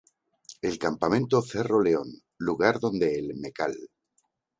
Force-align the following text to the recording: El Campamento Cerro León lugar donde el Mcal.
El 0.63 0.79
Campamento 0.79 1.43
Cerro 1.43 1.79
León 1.83 2.11
lugar 2.39 2.79
donde 2.79 3.19
el 3.19 3.35
Mcal. 3.35 3.77